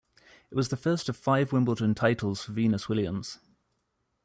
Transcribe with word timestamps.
It 0.49 0.55
was 0.55 0.69
the 0.69 0.77
first 0.77 1.09
of 1.09 1.15
five 1.15 1.51
Wimbledon 1.51 1.93
titles 1.93 2.41
for 2.43 2.53
Venus 2.53 2.89
Williams. 2.89 3.37